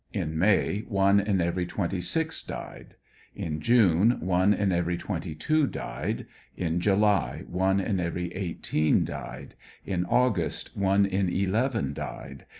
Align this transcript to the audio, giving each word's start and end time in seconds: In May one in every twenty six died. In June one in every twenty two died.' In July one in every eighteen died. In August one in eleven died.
In 0.13 0.35
May 0.35 0.79
one 0.87 1.19
in 1.19 1.39
every 1.39 1.67
twenty 1.67 2.01
six 2.01 2.41
died. 2.41 2.95
In 3.35 3.61
June 3.61 4.19
one 4.19 4.51
in 4.51 4.71
every 4.71 4.97
twenty 4.97 5.35
two 5.35 5.67
died.' 5.67 6.25
In 6.57 6.79
July 6.79 7.43
one 7.47 7.79
in 7.79 7.99
every 7.99 8.33
eighteen 8.33 9.05
died. 9.05 9.53
In 9.85 10.05
August 10.07 10.75
one 10.75 11.05
in 11.05 11.29
eleven 11.29 11.93
died. 11.93 12.47